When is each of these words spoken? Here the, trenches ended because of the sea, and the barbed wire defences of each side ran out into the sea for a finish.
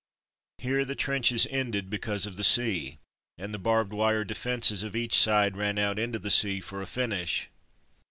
Here 0.57 0.83
the, 0.83 0.95
trenches 0.95 1.45
ended 1.51 1.87
because 1.87 2.25
of 2.25 2.35
the 2.35 2.43
sea, 2.43 2.97
and 3.37 3.53
the 3.53 3.59
barbed 3.59 3.93
wire 3.93 4.23
defences 4.25 4.81
of 4.81 4.95
each 4.95 5.15
side 5.15 5.55
ran 5.55 5.77
out 5.77 5.99
into 5.99 6.17
the 6.17 6.31
sea 6.31 6.59
for 6.59 6.81
a 6.81 6.87
finish. 6.87 7.51